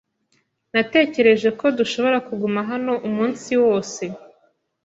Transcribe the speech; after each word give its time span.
Natekereje 0.73 1.49
ko 1.59 1.65
dushobora 1.77 2.17
kuguma 2.27 2.59
hano 2.69 2.93
umunsi 3.07 3.51
wose. 3.63 4.03